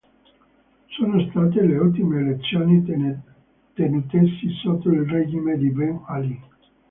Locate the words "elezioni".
2.21-2.83